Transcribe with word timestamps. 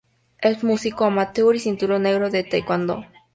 Es 0.39 0.63
músico 0.63 1.05
amateur 1.05 1.55
y 1.55 1.59
cinturón 1.59 2.01
negro 2.01 2.31
de 2.31 2.43
taekwondo. 2.43 3.03